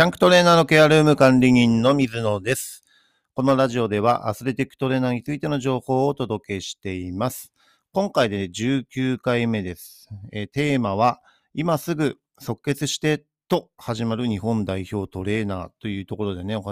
[0.00, 2.84] ジャンクトレーナーのケアルーム管理人の水野です。
[3.34, 7.52] このラジオではアスレティックトレーナーについての情報をお届けしています。
[7.92, 10.08] 今回で19回目です。
[10.32, 11.20] えテーマは、
[11.52, 16.64] 今すぐ即決してと始まる日本代表トレーナーというところでね、おお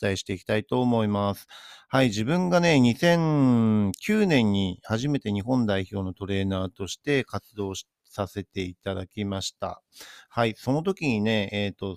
[0.00, 1.48] 伝えしていきたいと思います。
[1.88, 7.72] はい、自分がね、2009年に初めて日本代表のトレーナーとして活動
[8.04, 9.82] させていただきました。
[10.28, 11.96] はい、その時にね、えっ、と、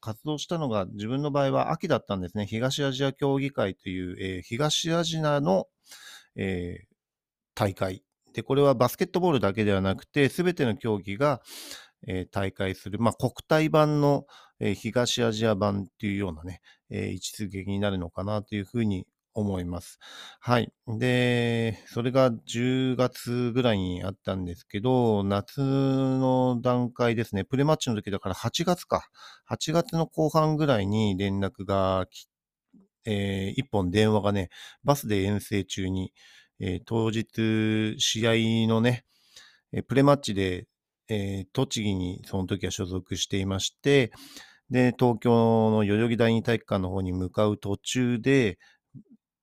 [0.00, 2.46] 活動したのが自分の場合は秋だったんですね。
[2.46, 5.66] 東アジア協議会という、えー東アジアの、
[6.36, 6.88] えー
[7.54, 8.04] 大会。
[8.34, 11.42] で、これはバスケットボールだけではなくて、すべての競技が、
[12.06, 14.26] えー大会する、まあ、国体版の、
[14.60, 19.98] えー東アジア版っていうようなね、えー位置づけになるのかなというふうに思います。
[20.40, 20.72] はい。
[20.98, 29.08] で、それが10月ぐらいにあったんですけど、夏の段階ですね、プレマッチの時だから8月か。
[29.44, 32.28] 8月の後半ぐらいに連絡がき、
[33.06, 34.50] えー一本電話がね、
[34.84, 36.12] バスで遠征中に、
[36.60, 38.28] えー当日試
[38.66, 39.04] 合のね、
[39.72, 40.66] えープレマッチで、
[41.08, 44.12] えー栃木にその時は所属していまして、
[44.70, 48.58] で、東京の代々木第二体育館の方に向かう途中で、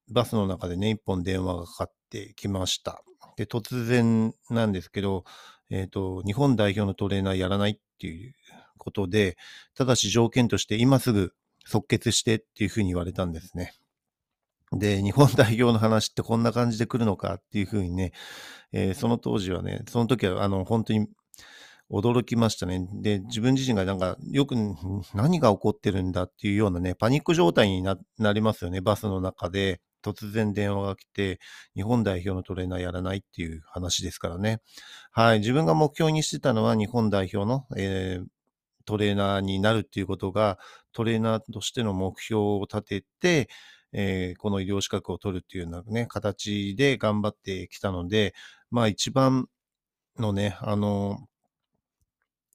[0.10, 3.04] バスの中でね、一本電話がかかってきました。
[3.38, 5.24] で、突然なんですけど、
[5.70, 8.36] えっ、と、日本代表のトレーナーやらないっていう
[8.78, 9.38] ことで、
[9.76, 11.34] ただし条件として今すぐ
[11.66, 13.74] 即決してっていうふうに言われたんですね。
[14.72, 18.12] で、日本代表の話ってこんな感じで来るのかっていうふうにね、
[18.72, 21.08] えーその当時はね、その時はあの本当に
[21.92, 22.88] 驚きましたね。
[22.94, 24.56] で、自分自身がなんかよく
[25.14, 28.82] 何が起こってるんだっていうようなね、パニック状態にななりますよね。
[28.82, 31.40] バスの中で突然電話が来て、
[31.76, 34.62] 日本代表のトレーナーやらないっていう話ですからね。
[35.12, 35.40] はい。
[35.40, 38.26] 自分が目標にしてたのは日本代表の、えー
[38.86, 40.60] トレーナーになるっていうことが、
[40.94, 43.50] トレーナーとしての目標を立てて、
[43.94, 48.34] えーこの医療資格を取るっていうようなね、形で頑張ってきたので、
[48.70, 49.48] まあ一番
[50.20, 51.28] のね、あの、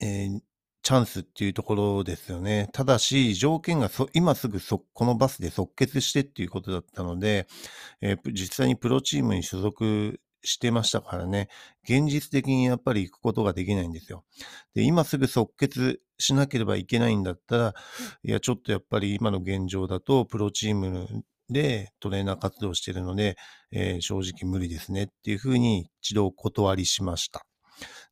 [0.01, 0.41] えー
[0.83, 2.69] チャンスっていうところですよね。
[2.73, 7.47] ただし、条件がそ今すぐそこのバスで即決してっていうことだったので、
[8.01, 11.49] えー実際にプロチームに所属してましたからね、
[11.85, 14.25] 現実的にやっぱり行くことができないんですよ。
[14.75, 17.75] で、今すぐ即決しなければいけないんだったら、
[18.25, 23.37] いや、ちょっとやっぱり今の現状だと、プロチームでトレーナー活動してるので、
[23.73, 27.50] えー正直無理ですねっていうふうに一度断りしました。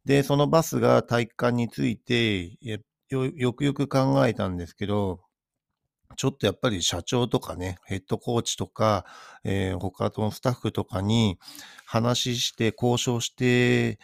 [0.09, 2.57] で、そのバスが体育館について、
[3.11, 5.21] よよくよく考えたんですけど、
[6.17, 9.05] ちょっとやっぱり社長とかね、ヘッドコーチとか、
[9.45, 11.39] えー他のスタッフとかに
[11.85, 13.99] 話して交渉して、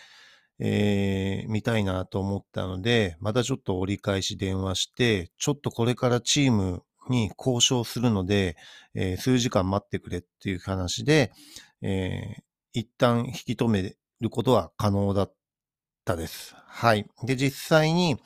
[0.58, 8.58] えーみたいなと思ったので、またちょっと折り返し電話して、ちょっとこれからチームに交渉するので、
[8.94, 11.32] えー数時間待ってくれっていう話で、
[11.80, 12.42] えー
[12.74, 15.34] 一旦引き止めることは可能だっ
[16.04, 16.54] たです。
[16.66, 17.06] はい。
[17.24, 18.16] で、実際に、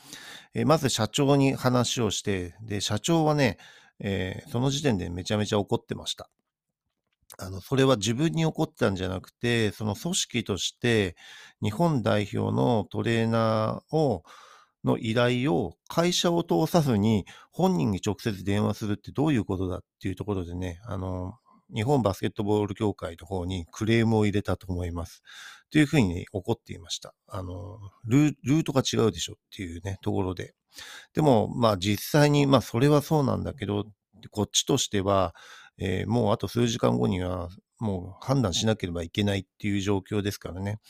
[0.54, 3.58] えーまず社長に話をして、で、社長はね、
[4.00, 6.30] えーその時点でめちゃめちゃ怒ってました。
[7.38, 11.14] あの、それは自分に起こったんじゃなくて、その組織として
[11.62, 14.24] 日本代表のトレーナーを、
[14.84, 21.34] の依頼を会社を通さずに本人に直接電話するってどういうことだっていうところでね、あの、
[21.74, 25.22] 日本バスケットボール協会の方にクレームを入れたと思います。
[25.70, 27.14] というふうに、怒っていました。
[27.26, 30.54] あの、ルートが違うでしょっていうね、ところで。
[31.14, 33.86] でも、まあ実際に、まあそれはそうなんだけど、
[34.30, 35.34] こっちとしては、
[35.78, 37.48] えーもうあと数時間後には、
[37.78, 40.80] もう判断しなければいけないっていう状況ですからね、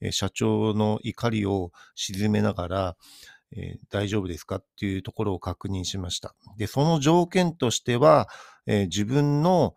[0.00, 2.96] えー社長の怒りを鎮めながら、
[3.52, 6.34] えー大丈夫ですかっていうところを確認しました。
[6.58, 8.28] で、その条件としては、
[8.66, 9.74] え自分の、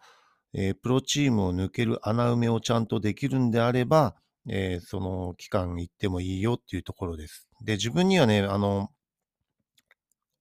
[0.54, 4.16] えープロチームを抜ける穴埋めをちゃんとできるんであれば、
[4.48, 7.48] えーその期間行ってもいいよっていうところです。
[7.64, 8.90] で、自分にはね、あの、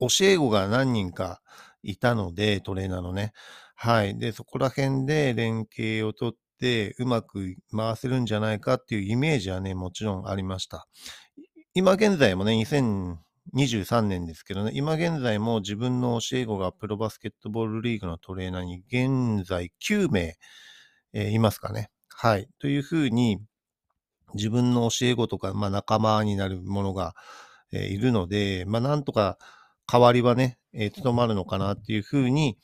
[0.00, 1.42] 教え子が何人か
[1.82, 3.32] いたので、トレーナーのね。
[3.74, 4.18] はい。
[4.18, 10.86] で、そこら辺で連携をとって、うまく回せるんじゃないかっていうイメージはね、もちろんありました。
[11.74, 12.54] 今現在もね、
[13.54, 20.36] 2023年ですけどね、今現在も自分の教え子がプロバスケットボールリーグのトレーナーに現在9名、
[21.12, 21.90] えーいますかね。
[22.08, 22.48] はい。
[22.58, 23.38] というふうに、
[24.34, 27.14] 自分の教え子とか、まあ、仲間になるものが、
[27.72, 29.38] えーいるので、まあ、なんとか
[29.90, 32.58] 代わりはね、えー務まるのかなっていうふうに、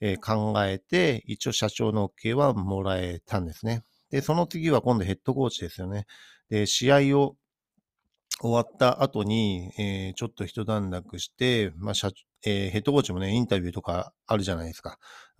[0.00, 3.82] え考えて、一応社長の OK はもらえたんですね。
[4.10, 6.06] で、その次は今度ヘッドコーチですよね。
[6.50, 7.36] で、試合を
[8.42, 12.10] 終わった後に、えーちょっと一段落して、まあ、社
[12.44, 14.98] えーヘッドコーチもね、インタビューとかあるじゃないですか。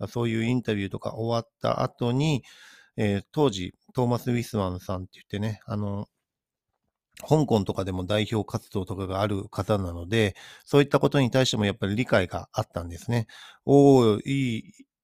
[0.09, 2.43] そういうインタビューとか終わった後に、
[2.97, 6.07] えー当時、トーマス・ウィスマンさんって言ってね、あの、
[7.27, 10.35] 香港とかでも代表活動とかがある方なので、
[10.65, 13.27] そういったことに対してもやっぱり理解があったんですね。
[13.65, 14.63] おお、いい、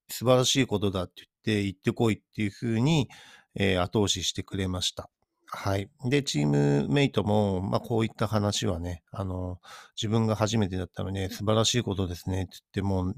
[0.10, 1.14] 素晴らしいことだって
[1.46, 3.10] 言って、行ってこいっていうふうに、
[3.56, 5.10] えー後押ししてくれました。
[5.52, 5.90] はい。
[6.06, 9.60] で、チームメイトも、まあ、こういった話はね、あの、
[9.96, 13.14] 自分が初めてだったので、素晴らしいことですねって言って、も、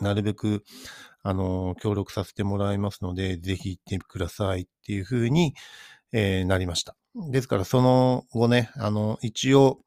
[0.00, 0.64] なるべく、
[1.22, 5.54] あの、協力させてもらいますので、ぜひ行ってくださいっていうふうに、
[6.12, 6.96] えーなりました。
[7.30, 9.78] ですから、その後ね、あの、一応、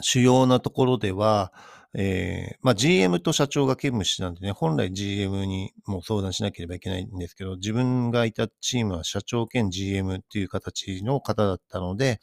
[0.00, 1.52] 主要なところでは、
[1.94, 12.20] えーまあ、GM と社長が兼務してたんでね、本来 GM にもう相談しなければいけないんですけど、自分がいたチームは社長兼 GM っていう形の方だったので、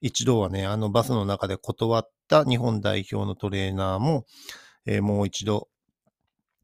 [0.00, 4.26] 一度はね、あのバスの中で断った日本代表のトレーナーも、
[4.86, 5.68] えーもう一度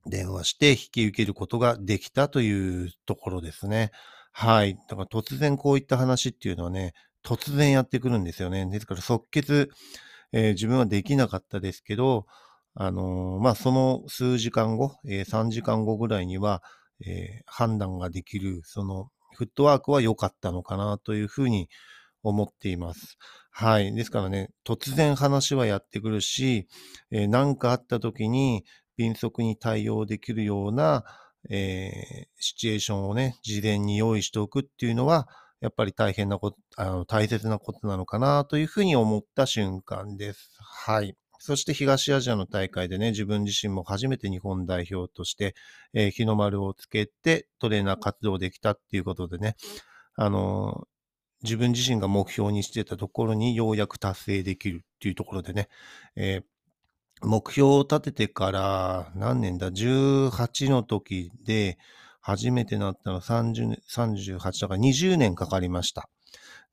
[0.06, 3.91] 電話して引き受けることができたというところですね。
[4.33, 4.77] はい。
[4.89, 8.67] だから突然こういった話っていうのはね、突然やってくるんですよね。
[8.67, 9.71] ですから即決、
[10.33, 12.27] えー自分はできなかったですけど、
[12.75, 16.63] あのーまあ、その数時間後、えー3時間後ぐらいには、
[17.07, 21.69] え判断ができる、そのフットワークは良かったのかなというふうに
[22.23, 23.17] 思っています。
[23.51, 23.95] はい。
[23.95, 26.69] ですからね、突然話はやってくるし、
[27.11, 28.65] え何かあった時に
[28.99, 31.05] 迅速に対応できるような、
[31.51, 35.29] えシチュエーションをね、事前に用意しておくっていうのは、
[35.61, 40.51] やっぱり大変なこと、あの、大切なことなのかなというふうに思った瞬間です。
[40.61, 41.17] はい。
[41.41, 45.55] そして東アジアの大会でね、自分自身も初めて日本代表として、
[45.95, 49.57] えー日の丸をつけてトレーナー活動できたっていうことでね、
[50.17, 50.89] あのー
[51.43, 55.69] 自分自身が目標にしてたところにようやく達成できるっていうところでね、
[56.17, 56.45] えー
[57.23, 61.79] 目標を立ててから何年だ ?18 の時で
[62.29, 66.11] 初めてなったの30 38だから20年かかりました。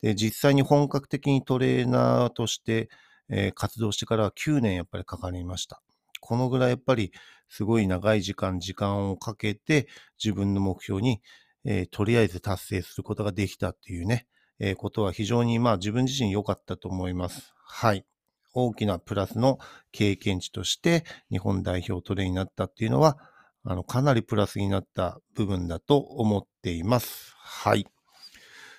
[0.01, 2.89] で、実際に本格的にトレーナーとして、
[3.29, 5.81] えー活動してからは9年やっぱりかかりました。
[6.19, 7.13] このぐらいやっぱり
[7.47, 9.87] すごい長い時間、時間をかけて
[10.21, 11.21] 自分の目標に、
[11.63, 14.27] えーとりあえず達成することができたっていうね、
[14.59, 17.53] えーことは非常にまあ自分自身良かったと思います。
[17.63, 18.05] はい。
[18.53, 19.59] 大きなプラスの
[19.93, 23.17] 経験値として日本代表トレーになったっていうのは、
[23.65, 27.33] あの、かなりプラスになった部分だと思っています。
[27.37, 27.87] はい。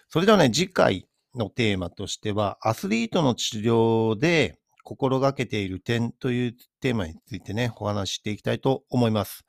[0.08, 9.44] それではね、次回のテーマとしては、アスリートの治療で心がけている点というテーマについてね、お話ししていきたいと思います。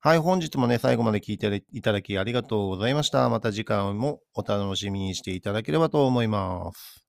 [0.00, 3.28] はい、本日もね、最後まで聞いていただきありがとうございました。
[3.28, 6.99] また次回もお楽しみにしていただければと思います。